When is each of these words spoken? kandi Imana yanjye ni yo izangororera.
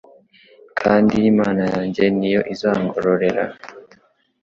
kandi 0.79 1.15
Imana 1.31 1.63
yanjye 1.73 2.03
ni 2.17 2.27
yo 2.33 2.41
izangororera. 2.53 3.43